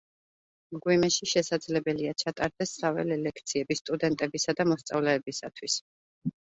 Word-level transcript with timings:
მღვიმეში 0.77 1.29
შესაძლებელია 1.33 2.15
ჩატარდეს 2.25 2.75
საველე 2.81 3.21
ლექციები 3.29 3.81
სტუდენტებისა 3.85 4.61
და 4.61 4.71
მოსწავლეებისათვის. 4.75 5.83